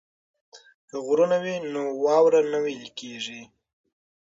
[0.87, 3.41] که غرونه وي نو واوره نه ویلی کیږي.